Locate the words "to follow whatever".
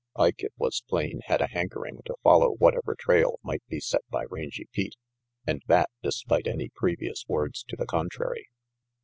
2.07-2.95